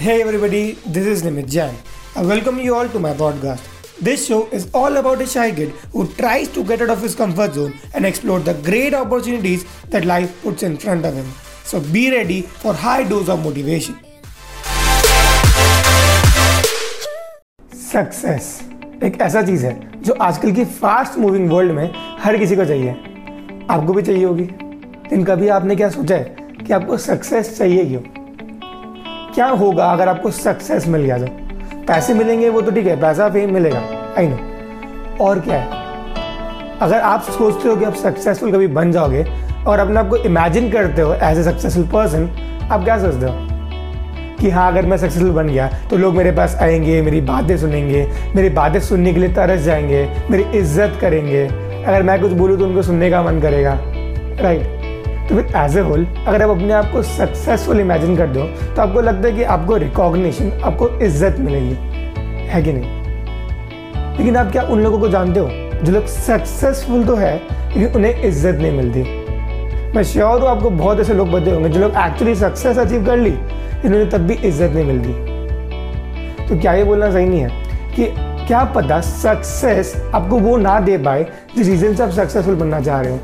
Hey 0.00 0.22
everybody, 0.22 0.78
this 0.86 1.06
is 1.06 1.22
Nimit 1.22 1.46
Jain. 1.46 1.74
I 2.16 2.22
welcome 2.22 2.58
you 2.58 2.74
all 2.74 2.88
to 2.88 2.98
my 2.98 3.12
podcast. 3.12 3.66
This 4.00 4.26
show 4.26 4.46
is 4.48 4.70
all 4.72 4.96
about 4.96 5.20
a 5.20 5.26
shy 5.26 5.52
kid 5.52 5.72
who 5.92 6.06
tries 6.12 6.48
to 6.54 6.64
get 6.64 6.80
out 6.80 6.88
of 6.88 7.02
his 7.02 7.14
comfort 7.14 7.52
zone 7.52 7.74
and 7.92 8.06
explore 8.06 8.40
the 8.40 8.54
great 8.68 8.94
opportunities 8.94 9.66
that 9.90 10.06
life 10.06 10.30
puts 10.42 10.62
in 10.62 10.78
front 10.78 11.04
of 11.04 11.12
him. 11.12 11.26
So 11.64 11.80
be 11.80 12.10
ready 12.10 12.40
for 12.62 12.72
high 12.72 13.04
dose 13.10 13.28
of 13.28 13.44
motivation. 13.44 13.98
Success 17.90 18.48
एक 19.04 19.20
ऐसा 19.22 19.42
चीज़ 19.42 19.66
है 19.66 19.74
जो 20.02 20.14
आजकल 20.28 20.52
की 20.54 20.64
fast 20.78 21.18
moving 21.18 21.50
world 21.50 21.72
में 21.80 21.92
हर 22.22 22.38
किसी 22.38 22.56
को 22.56 22.64
चाहिए 22.72 22.96
आपको 23.76 23.92
भी 23.92 24.02
चाहिए 24.02 24.24
होगी 24.24 24.44
लेकिन 24.44 25.24
कभी 25.32 25.48
आपने 25.58 25.76
क्या 25.76 25.90
सोचा 25.98 26.16
है 26.16 26.64
कि 26.66 26.72
आपको 26.72 26.96
सक्सेस 27.08 27.56
चाहिए 27.58 27.84
क्यों 27.84 28.19
क्या 29.34 29.46
होगा 29.46 29.84
अगर 29.86 30.08
आपको 30.08 30.30
सक्सेस 30.30 30.86
मिल 30.88 31.02
गया 31.02 31.18
तो? 31.18 31.26
पैसे 31.88 32.14
मिलेंगे 32.14 32.48
वो 32.48 32.60
तो 32.60 32.70
ठीक 32.70 32.86
है, 32.86 33.00
पैसा 33.00 33.28
फेम 33.28 33.52
मिलेगा 33.54 33.82
आई 34.18 34.28
नो 34.28 35.24
और 35.24 35.40
क्या 35.40 35.56
है? 35.56 35.78
अगर 36.82 37.00
आप 37.00 37.22
सोचते 37.22 37.68
हो 37.68 37.76
कि 37.76 37.84
आप 37.84 37.94
सक्सेसफुल 37.94 38.52
कभी 38.52 38.66
बन 38.68 38.92
जाओगे 38.92 39.24
और 39.66 39.78
अपने 39.78 40.00
आप 40.00 40.08
को 40.08 40.16
इमेजिन 40.16 40.70
करते 40.72 41.02
हो 41.02 41.12
एज 41.14 41.38
ए 41.38 41.42
सक्सेसफुल 41.42 41.84
पर्सन 41.84 42.28
आप 42.72 42.84
क्या 42.84 42.98
सोचते 42.98 43.26
हो? 43.26 43.32
कि 44.40 44.50
हाँ 44.50 44.70
अगर 44.72 44.86
मैं 44.86 44.96
सक्सेसफुल 44.96 45.30
बन 45.30 45.48
गया 45.48 45.68
तो 45.90 45.96
लोग 45.96 46.14
मेरे 46.14 46.32
पास 46.32 46.56
आएँगे, 46.62 47.00
मेरी 47.02 47.20
बातें 47.20 47.56
सुनेंगे, 47.58 48.06
मेरी 48.36 48.50
बातें 48.50 48.80
सुनने 48.80 49.12
के 49.12 49.20
लिए 49.20 49.28
तरस 49.28 49.60
जाएँगे, 49.60 50.08
मेरी 50.30 50.58
इज़्ज़त 50.58 50.98
करेंगे। 51.00 51.46
अगर 51.46 52.02
मैं 52.02 52.20
कुछ 52.20 52.32
बोलूँ 52.32 52.58
तो 52.58 52.64
उनको 52.64 52.82
सुनने 52.82 53.10
का 53.10 53.22
मन 53.22 53.40
करेगा 53.40 53.78
राइट 54.42 54.79
तो 55.30 55.36
फिर 55.36 55.56
एज 55.56 55.76
ए 55.76 55.80
होल 55.80 56.04
अगर 56.26 56.42
आप 56.42 56.50
अपने 56.50 56.72
आप 56.72 56.90
को 56.92 57.02
सक्सेसफुल 57.02 57.80
इमेजिन 57.80 58.16
कर 58.16 58.26
दो 58.26 58.44
तो 58.74 58.82
आपको 58.82 59.00
लगता 59.00 59.28
है 59.28 59.34
कि 59.34 59.42
आपको 59.54 59.76
रिकॉग्निशन 59.76 60.50
आपको 60.64 60.88
इज़्ज़त 60.98 61.36
मिलेगी। 61.40 61.74
है 62.48 62.62
कि 62.62 62.72
नहीं? 62.72 64.16
लेकिन 64.16 64.36
आप 64.36 64.50
क्या 64.52 64.62
उन 64.64 64.82
लोगों 64.82 64.98
को 65.00 65.08
जानते 65.08 65.40
हो 65.40 65.48
जो 65.84 65.92
लोग 65.92 66.06
सक्सेसफुल 66.06 67.04
तो 67.04 67.14
है, 67.16 67.34
लेकिन 67.36 67.94
उन्हें 67.96 68.22
इज़्ज़त 68.22 68.58
नहीं 68.62 68.72
मिलती? 68.72 69.02
मैं 69.94 70.02
श्योर 70.04 70.40
हूँ 70.40 70.48
आपको 70.48 70.70
बहुत 70.72 71.00
ऐसे 71.00 71.14
लोग 71.14 71.30
बते 71.32 71.50
होंगे 71.50 71.68
जो 71.68 71.80
लोग 71.80 71.96
एक्चुअली 71.98 72.34
सक्सेस 72.34 72.78
अचीव 72.78 73.06
कर 73.06 73.16
ली 73.16 73.30
इन्होंने 73.30 74.04
तब 74.06 74.26
भी 74.26 74.34
इज़्ज़त 74.34 74.74
नहीं 74.74 74.84
मिलती। 74.84 76.48
तो 76.48 76.60
क्या 76.60 76.72
ये 76.72 76.84
बोलना 76.84 77.10
सही 77.10 77.26
नहीं 77.26 77.40
है? 77.40 77.50
कि 77.94 78.12
क्या 78.46 78.64
पता 78.74 79.00
सक्सेस 79.00 79.94
आपको 80.14 80.38
वो 80.38 80.56
ना 80.58 80.80
दे 80.80 80.98
पाए 80.98 81.26
जिस 81.56 81.68
रीजन 81.68 81.94
से 81.94 82.02
आप 82.02 82.10
सक्सेसफुल 82.12 82.54
बनना 82.54 82.80
चाह 82.80 83.00
रहे 83.00 83.12
हो। 83.12 83.18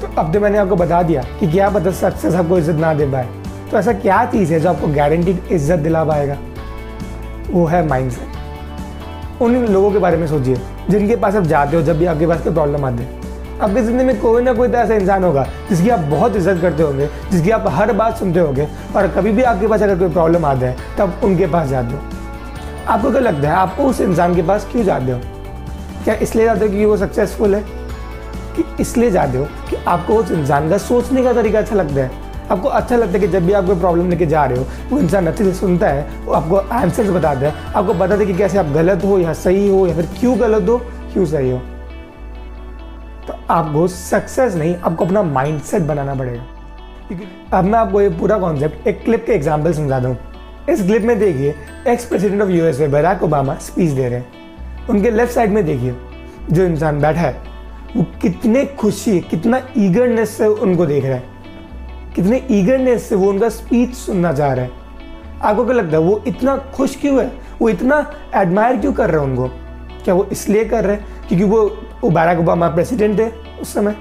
तो 0.00 0.08
अब 0.18 0.32
तो 0.32 0.40
मैंने 0.40 0.58
आपको 0.58 0.76
बता 0.76 1.02
दिया 1.02 1.22
कि 1.40 1.46
क्या 1.46 1.68
पता 1.70 1.90
सक्सेस 1.92 2.34
आपको 2.34 2.58
इज़्ज़त 2.58 2.76
ना 2.76 2.92
दे 2.94 3.06
पाए। 3.06 3.28
तो 3.70 3.78
ऐसा 3.78 3.92
क्या 3.94 4.24
चीज़ 4.24 4.52
है 4.54 4.60
जो 4.60 4.68
आपको 4.68 4.88
गारंटीड 4.94 5.52
इज़्ज़त 5.52 5.78
दिला 5.78 6.04
पाएगा? 6.04 6.36
वो 7.50 7.64
है 7.66 7.86
माइंड 7.88 8.10
सेट 8.10 9.42
उन 9.42 9.54
लोगों 9.66 9.90
के 9.92 9.98
बारे 9.98 10.16
में 10.16 10.26
सोचिए, 10.26 10.56
जिनके 10.90 11.16
पास 11.16 11.36
आप 11.36 11.44
जाते 11.44 11.76
हो 11.76 11.82
जब 11.82 11.98
भी 11.98 12.06
आपके 12.06 12.26
पास 12.26 12.40
कोई 12.42 12.52
प्रॉब्लम 12.52 12.84
आती 12.84 13.02
है। 13.02 13.24
आपकी 13.60 13.80
ज़िंदगी 13.80 14.04
में 14.04 14.20
कोई 14.20 14.42
ना 14.42 14.52
कोई 14.52 14.68
तो 14.68 14.78
ऐसा 14.78 14.94
इंसान 14.94 15.24
होगा, 15.24 15.46
जिसकी 15.68 15.88
आप 15.90 16.00
बहुत 16.10 16.36
इज़्ज़त 16.36 16.60
करते 16.62 16.82
होंगे, 16.82 17.08
जिसकी 17.30 17.50
आप 17.50 17.64
हर 17.68 17.92
बात 17.92 18.16
सुनते 18.18 18.40
होंगे, 18.40 18.66
और 18.96 19.08
कभी 19.08 19.32
भी 19.32 19.42
आपके 19.42 19.66
पास 19.66 19.82
अगर 19.82 19.98
कोई 19.98 20.08
प्रॉब्लम 20.08 20.44
आता 20.44 20.66
है, 20.66 20.76
तब 20.98 21.20
उनके 21.24 21.46
पास 21.46 21.68
जाते 21.68 21.94
हो। 21.94 22.00
आपको 22.88 23.10
क्या 23.10 23.20
लगता 23.20 23.48
है 23.48 23.54
आपको 23.54 23.82
उस 23.82 24.00
इंसान 24.00 24.34
के 24.34 24.42
पास 24.42 24.68
क्यों 24.72 24.84
जाते 24.84 25.12
हो? 25.12 25.18
क्या 26.04 26.14
इसलिए 26.14 26.44
जाते 26.44 26.60
हो 26.60 26.66
क्योंकि 26.66 26.84
वो 26.84 26.96
सक्सेसफुल 26.96 27.54
है? 27.54 27.64
कि 28.56 28.64
इसलिए 28.80 29.10
जाते 29.10 29.38
हो 29.38 29.44
कि 29.44 29.65
आपको 29.86 30.14
उस 30.14 30.30
इंसान 30.30 30.68
का 30.70 30.78
सोचने 30.78 31.22
का 31.22 31.32
तरीका 31.32 31.58
अच्छा 31.58 31.76
लगता 31.76 32.00
है। 32.00 32.24
आपको 32.50 32.68
अच्छा 32.68 32.96
लगता 32.96 33.12
है 33.12 33.20
कि 33.20 33.28
जब 33.28 33.46
भी 33.46 33.52
आप 33.52 33.66
कोई 33.66 33.78
प्रॉब्लम 33.80 34.10
लेके 34.10 34.26
जा 34.26 34.44
रहे 34.44 34.58
हो, 34.58 34.66
वो 34.90 34.98
इंसान 34.98 35.26
अच्छे 35.26 35.44
से 35.44 35.52
सुनता 35.54 35.88
है, 35.88 36.06
वो 36.24 36.32
आपको 36.32 36.56
आंसर्स 36.56 37.10
बताता 37.10 37.46
है, 37.46 37.52
आपको 37.74 37.94
बताता 37.94 38.16
है 38.16 38.26
कि 38.26 38.34
कैसे 38.34 38.58
आप 38.58 38.66
गलत 38.66 39.04
हो 39.04 39.18
या 39.18 39.32
सही 39.34 39.68
हो 39.68 39.86
या 39.86 39.94
फिर 39.94 40.08
क्यों 40.20 40.38
गलत 40.40 40.68
हो, 40.68 40.78
क्यों 41.12 41.24
सही 41.26 41.50
हो। 41.50 41.58
तो 43.26 43.34
आपको 43.50 43.86
सक्सेस 43.88 44.54
नहीं, 44.54 44.76
आपको 44.76 45.04
अपना 45.04 45.22
माइंडसेट 45.22 45.82
बनाना 45.82 46.14
पड़ेगा। 46.14 46.44
अब 47.52 47.64
मैं 47.64 47.78
आपको 47.78 48.00
ये 48.00 48.08
पूरा 48.10 48.38
कॉन्सेप्ट 48.38 48.86
एक 48.88 49.02
क्लिप 49.04 49.24
के 49.26 49.32
एग्ज़ाम्पल 49.32 49.72
समझाता 49.72 50.08
हूँ 50.08 50.18
इस 50.70 50.82
क्लिप 50.82 51.02
में 51.02 51.18
देखिए 51.18 51.54
ex 51.88 52.04
president 52.04 52.42
of 52.42 52.50
USA 52.50 52.88
Barack 52.88 53.22
Obama 53.22 53.54
speech 53.56 53.90
दे 53.90 54.08
रहे 54.08 54.18
हैं। 54.18 54.88
उनके 54.90 55.10
लेफ़्ट 55.10 55.34
साइड 55.34 55.50
में 55.50 55.64
देखिए, 55.66 55.94
जो 56.50 56.64
इंसान 56.64 57.00
बैठा 57.00 57.20
है 57.20 57.45
वो 57.96 58.02
कितने 58.22 58.64
खुशी, 58.78 59.18
कितना 59.20 59.60
ईगरनेस 59.78 60.36
से 60.36 60.46
उनको 60.46 60.86
देख 60.86 61.04
रहा 61.04 61.14
है। 61.14 61.34
कितने 62.16 62.42
ईगरनेस 62.50 63.08
से 63.08 63.14
वो 63.14 63.28
उनका 63.28 63.48
स्पीच 63.48 63.94
सुनना 63.94 64.32
चाह 64.32 64.52
रहा 64.52 64.64
है। 64.64 64.70
आपको 65.42 65.64
क्या 65.64 65.74
लगता 65.74 65.96
है, 65.96 66.02
वो 66.02 66.22
इतना 66.26 66.56
खुश 66.74 66.96
क्यों 66.96 67.18
है? 67.20 67.30
वो 67.60 67.68
इतना 67.68 67.98
एडमायर 68.34 68.76
क्यों 68.76 68.92
कर 68.92 69.10
रहे 69.10 69.20
हैं 69.20 69.28
उनको? 69.28 69.48
क्या 70.04 70.14
वो 70.14 70.26
इसलिए 70.32 70.64
कर 70.64 70.84
रहे 70.84 70.96
हैं 70.96 71.28
क्योंकि 71.28 71.44
वो 71.44 71.64
वो 72.02 72.10
बैराक 72.10 72.38
ओबामा 72.38 72.68
प्रेसिडेंट 72.68 73.18
थे 73.18 73.28
उस 73.60 73.72
समय? 73.74 73.96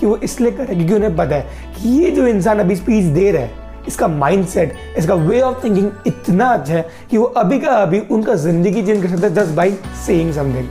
कि 0.00 0.06
वो 0.06 0.16
इसलिए 0.16 0.50
कर 0.50 0.64
रहे 0.64 0.66
हैं 0.66 0.76
क्योंकि 0.76 0.94
उन्हें 0.94 1.16
पता 1.16 1.36
है 1.36 1.74
कि 1.76 1.88
ये 1.88 2.10
जो 2.10 2.26
इंसान 2.26 2.58
अभी 2.58 2.76
स्पीच 2.76 3.04
दे 3.04 3.30
रहा 3.30 3.42
है, 3.42 3.50
इसका 3.88 4.08
माइंडसेट 4.08 4.76
इसका 4.98 5.14
वे 5.14 5.40
ऑफ़ 5.40 5.64
थिंकिंग 5.64 5.90
इतना 6.06 6.48
अच्छा 6.48 6.74
है 6.74 6.88
कि 7.10 7.18
वो 7.18 7.24
अभी 7.24 7.58
का 7.60 7.70
अभी 7.72 8.00
उनका 8.10 8.34
ज़िंदगी 8.36 8.82
चेंज 8.82 9.02
कर 9.02 9.08
सकता 9.08 9.26
है 9.26 9.34
जस्ट 9.34 9.56
बाई 9.56 9.76
सेइंग 10.06 10.32
समथिंग 10.32 10.68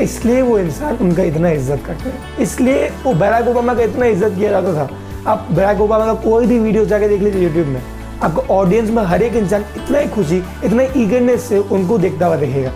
इसलिए 0.00 0.42
वो 0.42 0.58
इंसान 0.58 0.96
उनका 0.96 1.22
इतना 1.22 1.50
इज़्ज़त 1.50 1.82
करते 1.86 2.10
हैं। 2.10 2.38
इसलिए 2.38 2.88
वो 3.04 3.14
बैराक 3.14 3.48
ओबामा 3.48 3.74
का 3.74 3.82
इतना 3.82 4.06
इज़्ज़त 4.06 4.34
किया 4.36 4.50
जाता 4.50 4.74
था। 4.74 4.88
आप 5.30 5.48
बैराक 5.52 5.80
ओबामा 5.80 6.06
का 6.06 6.14
कोई 6.20 6.46
भी 6.46 6.58
वीडियो 6.58 6.84
जाके 6.84 7.08
देख 7.08 7.22
लीजिए 7.22 7.42
यूट्यूब 7.42 7.66
में। 7.66 7.82
आपको 8.22 8.54
ऑडियंस 8.54 8.90
में 8.90 9.02
हर 9.02 9.22
एक 9.22 9.36
इंसान 9.36 9.64
इतना 9.76 9.98
ही 9.98 10.08
खुशी, 10.08 10.42
इतना 10.64 10.82
ईगरनेस 10.96 11.42
से 11.42 11.58
उनको 11.58 11.98
देखता 11.98 12.26
हुआ 12.26 12.36
देखेगा। 12.36 12.72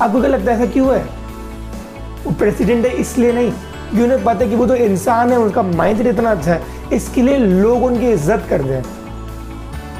आपको 0.00 0.20
क्या 0.20 0.30
लगता 0.30 0.52
है 0.52 0.56
ऐसा 0.56 0.72
क्यों 0.72 0.94
है? 0.94 1.04
वो 2.24 2.32
प्रेसिडेंट 2.32 2.86
है 2.86 2.92
इसलिए 2.92 3.32
नहीं। 3.32 3.50
क्योंकि 3.50 4.02
उन्हें 4.04 4.24
पता 4.24 4.46
कि 4.46 4.56
वो 4.56 4.66
तो 4.66 4.74
इंसान 4.76 5.32
है, 5.32 5.38
उनका 5.38 5.62
माइंड 5.62 6.06
इतना 6.06 6.30
अच्छा 6.30 6.52
है। 6.52 6.60
इसके 6.92 7.22
लिए 7.22 7.36
लोग 7.36 7.84
उनकी 7.84 8.10
इज़्ज़त 8.10 8.46
करते 8.50 8.72
हैं। 8.72 8.84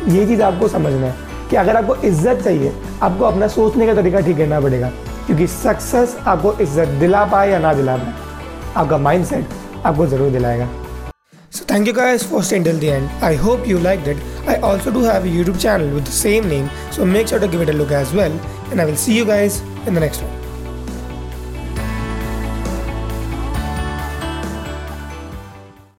ये 0.09 0.27
चीज़ 0.27 0.43
आपको 0.43 0.69
समझना 0.69 1.07
है 1.07 1.15
कि 1.51 1.57
अगर 1.57 1.77
आपको 1.77 1.95
इज़्ज़त 1.97 2.43
चाहिए, 2.45 2.73
आपको 3.03 3.25
अपना 3.25 3.49
सोचने 3.49 3.87
का 3.87 3.95
तरीका 3.95 4.21
ठीक 4.21 4.37
करना 4.37 4.61
पड़ेगा। 4.61 4.91
क्योंकि 5.27 5.47
सक्सेस 5.47 6.17
आपको 6.27 6.53
इज़्ज़त 6.61 6.89
दिला 7.01 7.25
पाए 7.25 7.51
या 7.51 7.59
ना 7.59 7.73
दिला 7.75 7.97
पाए, 7.97 8.15
आपका 8.77 8.99
माइंड 8.99 9.25
सेट 9.27 9.47
आपको 9.87 10.07
ज़रूर 10.07 10.31
दिलाएगा। 10.31 10.69
So 11.53 11.65
thank 11.71 11.87
you 11.89 11.93
guys 11.95 12.25
for 12.27 12.43
staying 12.45 12.65
till 12.65 12.79
the 12.81 12.85
end 12.85 13.09
I 13.25 13.37
hope 13.37 13.65
you 13.69 13.79
like 13.81 14.05
that 14.05 14.49
I 14.49 14.61
also 14.71 14.91
do 14.91 15.05
have 15.05 15.27
YouTube 15.27 15.57
channel 15.57 15.91
with 15.95 16.05
the 16.05 16.21
same 16.21 16.47
name 16.47 16.69
so 16.97 17.05
make 17.05 17.29
sure 17.29 17.43
to 17.43 17.49
give 17.49 17.63
it 17.63 17.69
a 17.69 17.73
look 17.73 17.93
as 18.03 18.15
well 18.15 18.41
and 18.71 18.81
I 18.81 18.87
will 18.87 18.97
see 18.97 19.19
you 19.19 19.25
guys 19.27 19.63
in 19.89 19.95
the 19.95 19.99
next 19.99 20.23
one 20.23 20.42